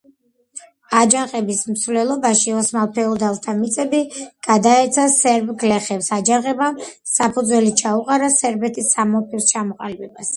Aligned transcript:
აჯანყების 0.99 1.59
მსვლელობაში 1.73 2.55
ოსმალ 2.61 2.87
ფეოდალთა 2.95 3.55
მიწები 3.59 3.99
გადაეცა 4.47 5.05
სერბ 5.17 5.51
გლეხებს, 5.65 6.09
აჯანყებამ 6.17 6.79
საფუძველი 7.17 7.75
ჩაუყარა 7.83 8.31
სერბეთის 8.39 8.89
სამეფოს 8.97 9.51
ჩამოყალიბებას. 9.53 10.29